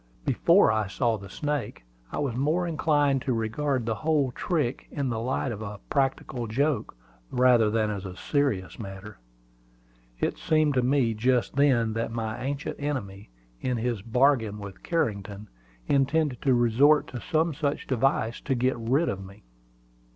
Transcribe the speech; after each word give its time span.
Before 0.25 0.71
I 0.71 0.87
saw 0.87 1.15
the 1.15 1.29
snake, 1.29 1.83
I 2.11 2.17
was 2.17 2.35
more 2.35 2.65
inclined 2.65 3.21
to 3.21 3.33
regard 3.33 3.85
the 3.85 3.93
whole 3.93 4.31
trick 4.31 4.87
in 4.89 5.09
the 5.09 5.19
light 5.19 5.51
of 5.51 5.61
a 5.61 5.79
practical 5.91 6.47
joke, 6.47 6.95
rather 7.29 7.69
than 7.69 7.91
as 7.91 8.03
a 8.03 8.15
serious 8.17 8.79
matter. 8.79 9.19
It 10.19 10.39
seemed 10.39 10.73
to 10.73 10.81
me 10.81 11.13
just 11.13 11.55
then 11.55 11.93
that 11.93 12.11
my 12.11 12.41
ancient 12.43 12.77
enemy, 12.79 13.29
in 13.59 13.77
his 13.77 14.01
bargain 14.01 14.57
with 14.57 14.81
Carrington, 14.81 15.47
intended 15.85 16.41
to 16.41 16.55
resort 16.55 17.05
to 17.09 17.21
some 17.21 17.53
such 17.53 17.85
device 17.85 18.41
to 18.41 18.55
get 18.55 18.75
rid 18.79 19.07
of 19.07 19.23
me. 19.23 19.43